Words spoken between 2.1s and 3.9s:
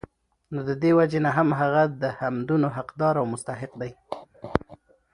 حمدونو حقدار او مستحق